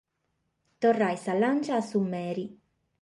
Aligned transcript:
Torrare 0.79 1.15
sa 1.19 1.33
lantza 1.35 1.73
a 1.77 1.83
su 1.89 1.99
mere. 2.05 2.45